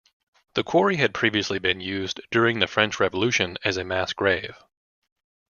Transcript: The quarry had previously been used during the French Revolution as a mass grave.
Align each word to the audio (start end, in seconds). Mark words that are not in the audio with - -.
The 0.55 0.63
quarry 0.63 0.95
had 0.95 1.13
previously 1.13 1.59
been 1.59 1.79
used 1.79 2.21
during 2.31 2.57
the 2.57 2.65
French 2.65 2.99
Revolution 2.99 3.59
as 3.63 3.77
a 3.77 3.83
mass 3.83 4.13
grave. 4.13 4.57